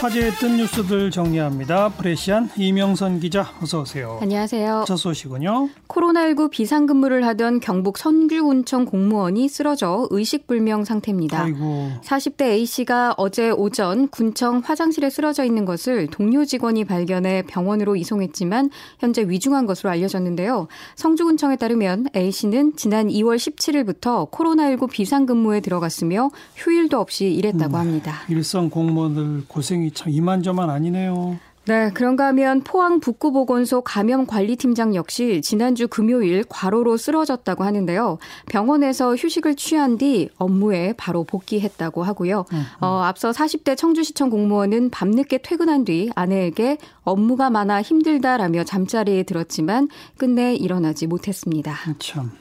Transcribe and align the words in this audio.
화제의 0.00 0.30
뜬 0.36 0.56
뉴스들 0.56 1.10
정리합니다. 1.10 1.90
프레시안 1.90 2.48
이명선 2.56 3.20
기자 3.20 3.52
어서 3.60 3.82
오세요. 3.82 4.18
안녕하세요. 4.22 4.84
첫 4.86 4.96
소식은요. 4.96 5.68
코로나19 5.88 6.50
비상근무를 6.50 7.26
하던 7.26 7.60
경북 7.60 7.98
선규군청 7.98 8.86
공무원이 8.86 9.46
쓰러져 9.50 10.08
의식불명 10.10 10.84
상태입니다. 10.84 11.42
아이고. 11.42 11.90
40대 12.02 12.44
A씨가 12.46 13.16
어제 13.18 13.50
오전 13.50 14.08
군청 14.08 14.62
화장실에 14.64 15.10
쓰러져 15.10 15.44
있는 15.44 15.66
것을 15.66 16.06
동료 16.06 16.46
직원이 16.46 16.86
발견해 16.86 17.42
병원으로 17.46 17.94
이송했지만 17.96 18.70
현재 19.00 19.22
위중한 19.28 19.66
것으로 19.66 19.90
알려졌는데요. 19.90 20.68
성주군청에 20.96 21.56
따르면 21.56 22.06
A씨는 22.16 22.72
지난 22.76 23.08
2월 23.08 23.36
17일부터 23.36 24.30
코로나19 24.30 24.88
비상근무에 24.88 25.60
들어갔으며 25.60 26.30
휴일도 26.56 26.98
없이 26.98 27.30
일했다고 27.34 27.74
음, 27.74 27.80
합니다. 27.80 28.14
일선 28.30 28.70
공무원들 28.70 29.44
고생이 29.46 29.89
참 29.92 30.10
이만저만 30.12 30.70
아니네요. 30.70 31.38
네, 31.66 31.90
그런가 31.92 32.26
하면 32.28 32.62
포항 32.62 33.00
북구보건소 33.00 33.82
감염관리팀장 33.82 34.94
역시 34.94 35.40
지난주 35.42 35.88
금요일 35.88 36.42
과로로 36.48 36.96
쓰러졌다고 36.96 37.64
하는데요. 37.64 38.18
병원에서 38.46 39.14
휴식을 39.14 39.56
취한 39.56 39.98
뒤 39.98 40.30
업무에 40.38 40.94
바로 40.94 41.22
복귀했다고 41.22 42.02
하고요. 42.02 42.46
어, 42.80 42.86
앞서 43.04 43.30
40대 43.30 43.76
청주시청 43.76 44.30
공무원은 44.30 44.90
밤늦게 44.90 45.42
퇴근한 45.42 45.84
뒤 45.84 46.10
아내에게 46.16 46.78
업무가 47.02 47.50
많아 47.50 47.82
힘들다라며 47.82 48.64
잠자리에 48.64 49.22
들었지만 49.22 49.88
끝내 50.16 50.54
일어나지 50.54 51.06
못했습니다. 51.06 51.76
참 51.98 52.32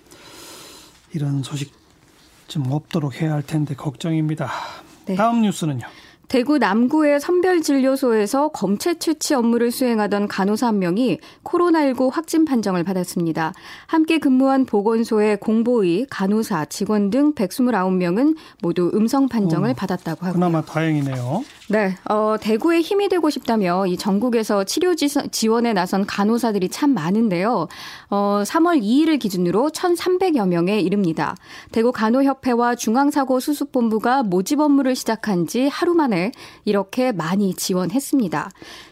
이런 1.13 1.43
소식 1.43 1.73
좀 2.47 2.71
없도록 2.71 3.21
해야 3.21 3.33
할 3.33 3.43
텐데 3.43 3.75
걱정입니다. 3.75 4.49
네. 5.05 5.15
다음 5.15 5.41
뉴스는요. 5.41 5.85
대구 6.29 6.59
남구의 6.59 7.19
선별진료소에서 7.19 8.49
검체 8.49 8.99
채취 8.99 9.33
업무를 9.33 9.71
수행하던 9.71 10.27
간호사 10.27 10.67
한 10.67 10.77
명이 10.77 11.19
코로나19 11.43 12.11
확진 12.13 12.45
판정을 12.45 12.83
받았습니다. 12.83 13.53
함께 13.87 14.19
근무한 14.19 14.65
보건소의 14.65 15.37
공보의, 15.39 16.05
간호사, 16.11 16.65
직원 16.65 17.09
등 17.09 17.33
129명은 17.33 18.37
모두 18.61 18.91
음성 18.93 19.27
판정을 19.27 19.71
어, 19.71 19.73
받았다고 19.73 20.27
하고요. 20.27 20.33
그나마 20.33 20.61
다행이네요. 20.61 21.43
네, 21.71 21.95
어, 22.09 22.35
대구에 22.41 22.81
힘이 22.81 23.09
되고 23.09 23.29
싶다며 23.29 23.85
이 23.85 23.95
전국에서 23.95 24.63
치료 24.63 24.95
지원에 24.95 25.73
나선 25.73 26.03
간호사들이 26.05 26.69
참 26.69 26.95
많은데요. 26.95 27.67
어, 28.09 28.41
3월 28.43 28.81
2일을 28.81 29.19
기준으로 29.19 29.69
1,300여 29.69 30.47
명에 30.47 30.79
이릅니다. 30.79 31.35
대구 31.71 31.91
간호협회와 31.91 32.73
중앙사고수습본부가 32.73 34.23
모집 34.23 34.59
업무를 34.59 34.95
시작한 34.95 35.45
지 35.45 35.67
하루 35.67 35.93
만에 35.93 36.31
이렇게 36.65 37.11
많이 37.11 37.53
지원했습니다. 37.53 38.49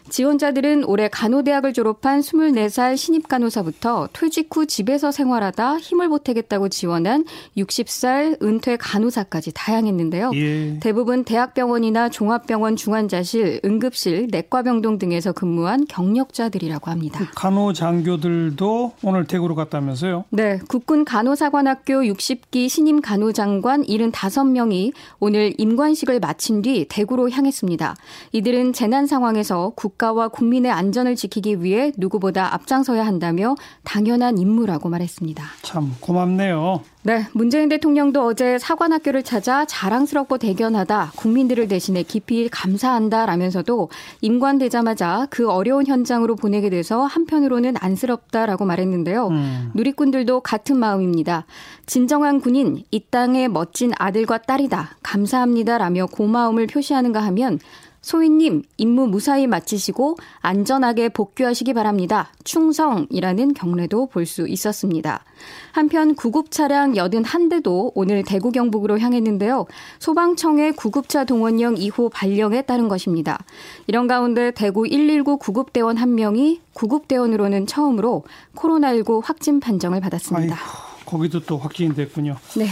지원자들은 0.08 0.84
올해 0.84 1.08
간호대학을 1.08 1.72
졸업한 1.72 2.20
24살 2.20 2.96
신입 2.96 3.28
간호사부터 3.28 4.08
퇴직 4.12 4.54
후 4.54 4.66
집에서 4.66 5.10
생활하다 5.10 5.78
힘을 5.78 6.08
보태겠다고 6.08 6.68
지원한 6.68 7.24
60살 7.56 8.42
은퇴 8.42 8.76
간호사까지 8.76 9.52
다양했는데요. 9.54 10.30
예. 10.34 10.78
대부분 10.80 11.24
대학병원이나 11.24 12.08
종합병원 12.08 12.67
중환자실, 12.76 13.60
응급실, 13.64 14.28
내과병동 14.30 14.98
등에서 14.98 15.32
근무한 15.32 15.86
경력자들이라고 15.88 16.90
합니다. 16.90 17.18
그 17.18 17.26
간호장교들도 17.34 18.92
오늘 19.02 19.26
대구로 19.26 19.54
갔다면서요? 19.54 20.24
네, 20.30 20.58
국군 20.68 21.04
간호사관학교 21.04 22.02
60기 22.02 22.68
신임 22.68 23.00
간호장관 23.00 23.84
75명이 23.84 24.92
오늘 25.18 25.54
임관식을 25.58 26.20
마친 26.20 26.62
뒤 26.62 26.86
대구로 26.88 27.30
향했습니다. 27.30 27.96
이들은 28.32 28.72
재난 28.72 29.06
상황에서 29.06 29.72
국가와 29.74 30.28
국민의 30.28 30.70
안전을 30.70 31.16
지키기 31.16 31.62
위해 31.62 31.92
누구보다 31.96 32.54
앞장서야 32.54 33.04
한다며 33.04 33.54
당연한 33.84 34.38
임무라고 34.38 34.88
말했습니다. 34.88 35.44
참 35.62 35.94
고맙네요. 36.00 36.82
네, 37.04 37.26
문재인 37.32 37.68
대통령도 37.68 38.22
어제 38.22 38.58
사관학교를 38.58 39.22
찾아 39.22 39.64
자랑스럽고 39.64 40.36
대견하다, 40.36 41.12
국민들을 41.16 41.68
대신해 41.68 42.02
깊이 42.02 42.48
감사한다 42.58 43.26
라면서도 43.26 43.88
임관되자마자 44.20 45.28
그 45.30 45.48
어려운 45.48 45.86
현장으로 45.86 46.34
보내게 46.34 46.70
돼서 46.70 47.04
한편으로는 47.04 47.74
안쓰럽다라고 47.78 48.64
말했는데요. 48.64 49.28
음. 49.28 49.70
누리꾼들도 49.74 50.40
같은 50.40 50.76
마음입니다. 50.76 51.46
진정한 51.86 52.40
군인, 52.40 52.82
이 52.90 53.00
땅의 53.00 53.48
멋진 53.48 53.92
아들과 53.96 54.38
딸이다, 54.38 54.96
감사합니다 55.02 55.78
라며 55.78 56.06
고마움을 56.06 56.66
표시하는가 56.66 57.20
하면 57.20 57.60
소희님, 58.08 58.62
임무 58.78 59.08
무사히 59.08 59.46
마치시고 59.46 60.16
안전하게 60.40 61.10
복귀하시기 61.10 61.74
바랍니다. 61.74 62.32
충성이라는 62.42 63.52
경례도 63.52 64.06
볼 64.06 64.24
수 64.24 64.48
있었습니다. 64.48 65.24
한편 65.72 66.14
구급 66.14 66.50
차량 66.50 66.94
81대도 66.94 67.92
오늘 67.94 68.22
대구 68.24 68.50
경북으로 68.50 68.98
향했는데요. 68.98 69.66
소방청의 69.98 70.72
구급차 70.72 71.24
동원령 71.24 71.74
2호 71.74 72.10
발령에 72.10 72.62
따른 72.62 72.88
것입니다. 72.88 73.38
이런 73.86 74.06
가운데 74.06 74.52
대구 74.52 74.84
119 74.84 75.36
구급대원 75.36 75.96
1명이 75.96 76.60
구급대원으로는 76.72 77.66
처음으로 77.66 78.24
코로나19 78.56 79.22
확진 79.22 79.60
판정을 79.60 80.00
받았습니다. 80.00 80.54
아이고, 80.54 80.66
거기도 81.04 81.40
또 81.40 81.58
확진이 81.58 81.94
됐군요. 81.94 82.36
네. 82.56 82.68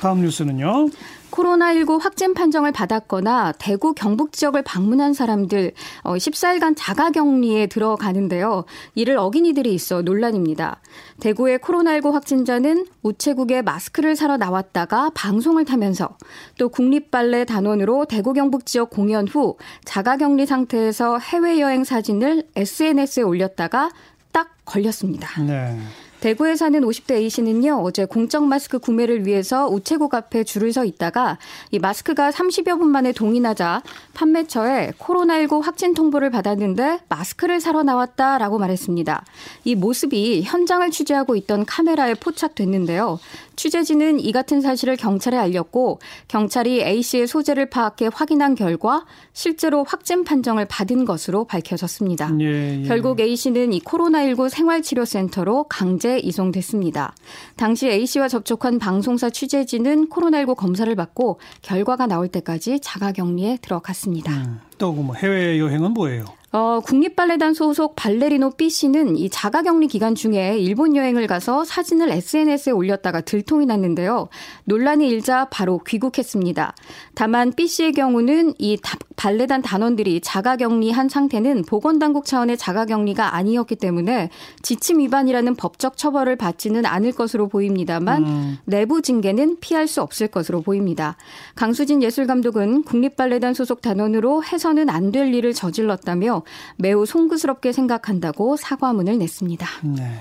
다음 0.00 0.22
뉴스는요. 0.22 0.88
코로나19 1.30 2.00
확진 2.00 2.34
판정을 2.34 2.72
받았거나 2.72 3.52
대구 3.58 3.92
경북 3.92 4.32
지역을 4.32 4.62
방문한 4.62 5.12
사람들 5.12 5.72
14일간 6.02 6.74
자가 6.76 7.10
격리에 7.10 7.66
들어가는데요. 7.66 8.64
이를 8.94 9.18
어긴 9.18 9.44
이들이 9.46 9.74
있어 9.74 10.02
논란입니다. 10.02 10.80
대구의 11.20 11.58
코로나19 11.58 12.12
확진자는 12.12 12.86
우체국에 13.02 13.62
마스크를 13.62 14.16
사러 14.16 14.36
나왔다가 14.36 15.10
방송을 15.14 15.64
타면서 15.64 16.16
또 16.58 16.70
국립발레 16.70 17.44
단원으로 17.44 18.06
대구 18.06 18.32
경북 18.32 18.66
지역 18.66 18.90
공연 18.90 19.28
후 19.28 19.56
자가 19.84 20.16
격리 20.16 20.46
상태에서 20.46 21.18
해외여행 21.18 21.84
사진을 21.84 22.44
SNS에 22.56 23.22
올렸다가 23.22 23.90
딱 24.32 24.50
걸렸습니다. 24.64 25.42
네. 25.42 25.78
대구에 26.20 26.56
사는 26.56 26.80
50대 26.80 27.12
A씨는요, 27.12 27.80
어제 27.84 28.04
공적 28.04 28.44
마스크 28.44 28.80
구매를 28.80 29.24
위해서 29.24 29.68
우체국 29.68 30.14
앞에 30.14 30.42
줄을 30.42 30.72
서 30.72 30.84
있다가 30.84 31.38
이 31.70 31.78
마스크가 31.78 32.30
30여 32.30 32.78
분 32.78 32.88
만에 32.88 33.12
동인하자 33.12 33.82
판매처에 34.14 34.94
코로나19 34.98 35.62
확진 35.62 35.94
통보를 35.94 36.30
받았는데 36.30 37.00
마스크를 37.08 37.60
사러 37.60 37.84
나왔다라고 37.84 38.58
말했습니다. 38.58 39.24
이 39.64 39.74
모습이 39.76 40.42
현장을 40.42 40.90
취재하고 40.90 41.36
있던 41.36 41.64
카메라에 41.64 42.14
포착됐는데요. 42.14 43.20
취재진은 43.58 44.20
이 44.20 44.30
같은 44.30 44.60
사실을 44.60 44.96
경찰에 44.96 45.36
알렸고 45.36 45.98
경찰이 46.28 46.80
A씨의 46.80 47.26
소재를 47.26 47.68
파악해 47.68 48.08
확인한 48.14 48.54
결과 48.54 49.04
실제로 49.32 49.82
확진 49.82 50.22
판정을 50.22 50.64
받은 50.66 51.04
것으로 51.04 51.44
밝혀졌습니다. 51.44 52.30
예, 52.40 52.82
예. 52.82 52.86
결국 52.86 53.18
A씨는 53.18 53.72
이 53.72 53.80
코로나19 53.80 54.48
생활치료센터로 54.48 55.64
강제 55.64 56.20
이송됐습니다. 56.20 57.14
당시 57.56 57.88
A씨와 57.88 58.28
접촉한 58.28 58.78
방송사 58.78 59.28
취재진은 59.28 60.08
코로나19 60.08 60.54
검사를 60.54 60.94
받고 60.94 61.40
결과가 61.62 62.06
나올 62.06 62.28
때까지 62.28 62.78
자가격리에 62.78 63.58
들어갔습니다. 63.60 64.32
음, 64.36 64.60
또뭐 64.78 65.14
해외 65.16 65.58
여행은 65.58 65.94
뭐예요? 65.94 66.37
어, 66.52 66.80
국립발레단 66.80 67.52
소속 67.52 67.96
발레리노 67.96 68.52
B씨는 68.52 69.16
이 69.16 69.28
자가격리 69.28 69.88
기간 69.88 70.14
중에 70.14 70.56
일본 70.58 70.96
여행을 70.96 71.26
가서 71.26 71.64
사진을 71.64 72.10
SNS에 72.10 72.72
올렸다가 72.72 73.20
들통이 73.20 73.66
났는데요. 73.66 74.28
논란이 74.64 75.08
일자 75.08 75.46
바로 75.50 75.78
귀국했습니다. 75.78 76.74
다만 77.14 77.52
B씨의 77.52 77.92
경우는 77.92 78.54
이 78.58 78.78
발레단 79.16 79.62
단원들이 79.62 80.20
자가격리한 80.20 81.08
상태는 81.08 81.62
보건당국 81.62 82.24
차원의 82.24 82.56
자가격리가 82.56 83.34
아니었기 83.34 83.76
때문에 83.76 84.30
지침 84.62 85.00
위반이라는 85.00 85.56
법적 85.56 85.96
처벌을 85.96 86.36
받지는 86.36 86.86
않을 86.86 87.12
것으로 87.12 87.48
보입니다만 87.48 88.24
음. 88.24 88.58
내부 88.64 89.02
징계는 89.02 89.58
피할 89.60 89.88
수 89.88 90.00
없을 90.00 90.28
것으로 90.28 90.62
보입니다. 90.62 91.16
강수진 91.56 92.02
예술감독은 92.02 92.84
국립발레단 92.84 93.54
소속 93.54 93.82
단원으로 93.82 94.44
해서는 94.44 94.88
안 94.88 95.08
될 95.08 95.32
일을 95.32 95.54
저질렀다며 95.54 96.37
매우 96.76 97.06
송구스럽게 97.06 97.72
생각한다고 97.72 98.56
사과문을 98.56 99.18
냈습니다. 99.18 99.66
네. 99.96 100.20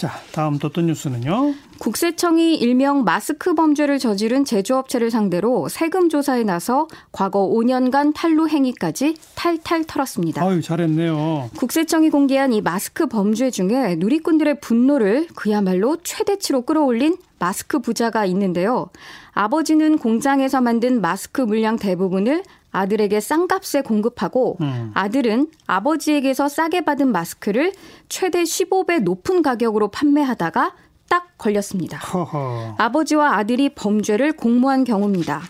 자, 0.00 0.12
다음 0.32 0.58
또 0.58 0.68
어떤 0.68 0.86
뉴스는요? 0.86 1.52
국세청이 1.78 2.54
일명 2.54 3.04
마스크 3.04 3.52
범죄를 3.52 3.98
저지른 3.98 4.46
제조업체를 4.46 5.10
상대로 5.10 5.68
세금 5.68 6.08
조사에 6.08 6.42
나서 6.42 6.88
과거 7.12 7.46
5년간 7.46 8.14
탈루 8.14 8.48
행위까지 8.48 9.14
탈탈 9.34 9.84
털었습니다. 9.84 10.42
아유, 10.42 10.62
잘했네요. 10.62 11.50
국세청이 11.54 12.08
공개한 12.08 12.54
이 12.54 12.62
마스크 12.62 13.08
범죄 13.08 13.50
중에 13.50 13.96
누리꾼들의 13.98 14.60
분노를 14.60 15.26
그야말로 15.34 15.98
최대치로 16.02 16.62
끌어올린 16.62 17.18
마스크 17.38 17.78
부자가 17.78 18.24
있는데요. 18.24 18.88
아버지는 19.32 19.98
공장에서 19.98 20.62
만든 20.62 21.02
마스크 21.02 21.42
물량 21.42 21.76
대부분을 21.76 22.42
아들에게 22.72 23.20
싼 23.20 23.48
값에 23.48 23.82
공급하고 23.82 24.58
음. 24.60 24.90
아들은 24.94 25.48
아버지에게서 25.66 26.48
싸게 26.48 26.82
받은 26.82 27.10
마스크를 27.12 27.72
최대 28.08 28.42
15배 28.42 29.02
높은 29.02 29.42
가격으로 29.42 29.88
판매하다가 29.88 30.74
딱 31.08 31.36
걸렸습니다. 31.38 31.98
허허. 31.98 32.76
아버지와 32.78 33.36
아들이 33.36 33.68
범죄를 33.70 34.32
공모한 34.32 34.84
경우입니다. 34.84 35.42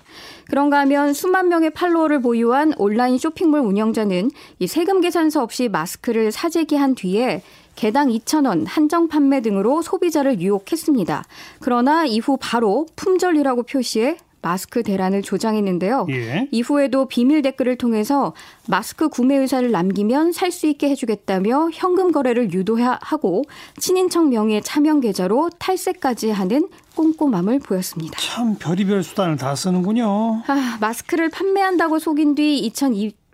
그런가 0.49 0.81
하면 0.81 1.13
수만 1.13 1.49
명의 1.49 1.69
팔로워를 1.71 2.23
보유한 2.23 2.73
온라인 2.79 3.19
쇼핑몰 3.19 3.61
운영자는 3.61 4.31
이 4.59 4.67
세금 4.67 5.03
계산서 5.03 5.43
없이 5.43 5.69
마스크를 5.69 6.33
사재기한 6.33 6.95
뒤에 6.95 7.43
개당 7.77 8.09
2,000원 8.09 8.65
한정 8.67 9.09
판매 9.09 9.43
등으로 9.43 9.83
소비자를 9.83 10.41
유혹했습니다. 10.41 11.25
그러나 11.61 12.07
이후 12.07 12.39
바로 12.41 12.87
품절이라고 12.97 13.65
표시해 13.65 14.17
마스크 14.43 14.83
대란을 14.83 15.23
조장했는데요. 15.23 16.07
예. 16.11 16.49
이후에도 16.51 17.07
비밀 17.07 17.43
댓글을 17.43 17.77
통해서 17.77 18.33
마스크 18.69 19.09
구매 19.09 19.37
의사를 19.37 19.71
남기면 19.71 20.33
살 20.33 20.51
수 20.51 20.67
있게 20.67 20.89
해주겠다며 20.91 21.71
현금 21.73 22.11
거래를 22.11 22.53
유도하고 22.53 23.45
친인척 23.79 24.29
명의의 24.29 24.63
차명 24.63 25.01
계좌로 25.01 25.49
탈세까지 25.59 26.31
하는 26.31 26.69
꼼꼼함을 26.97 27.61
보였습니다. 27.61 28.19
참 28.19 28.57
별의별 28.59 29.05
수단을 29.05 29.37
다 29.37 29.55
쓰는군요. 29.55 30.43
아, 30.47 30.79
마스크를 30.81 31.31
판매한다고 31.31 31.99
속인 32.01 32.35
뒤 32.35 32.59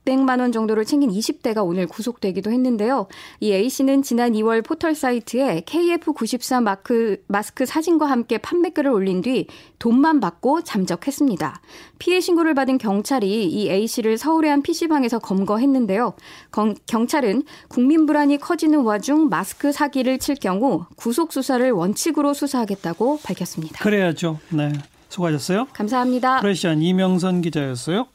2,200만 0.06 0.40
원 0.40 0.52
정도를 0.52 0.84
챙긴 0.84 1.10
20대가 1.10 1.66
오늘 1.66 1.86
구속되기도 1.86 2.50
했는데요. 2.50 3.08
이 3.40 3.52
A 3.52 3.68
씨는 3.68 4.02
지난 4.02 4.32
2월 4.32 4.64
포털 4.64 4.94
사이트에 4.94 5.62
KF94 5.66 6.62
마크, 6.62 7.22
마스크 7.26 7.66
사진과 7.66 8.06
함께 8.06 8.38
판매글을 8.38 8.90
올린 8.90 9.20
뒤 9.20 9.46
돈만 9.78 10.20
받고 10.20 10.62
잠적했습니다. 10.62 11.60
피해 11.98 12.20
신고를 12.20 12.54
받은 12.54 12.78
경찰이 12.78 13.46
이 13.46 13.68
A 13.68 13.86
씨를 13.86 14.16
서울의 14.16 14.50
한 14.50 14.62
PC방에서 14.62 15.18
검거했는데요. 15.18 16.14
경, 16.52 16.74
경찰은 16.86 17.42
국민 17.68 18.06
불안이 18.06 18.38
커지는 18.38 18.80
와중 18.80 19.28
마스크 19.28 19.72
사기를 19.72 20.18
칠 20.18 20.36
경우 20.36 20.84
구속 20.96 21.32
수사를 21.32 21.70
원칙으로 21.72 22.32
수사하겠다고 22.32 23.20
밝혔습니다. 23.22 23.82
그래야죠. 23.82 24.38
네. 24.50 24.72
수고하셨어요. 25.08 25.66
감사합니다. 25.72 26.40
프레시안 26.40 26.82
이명선 26.82 27.40
기자였어요. 27.40 28.06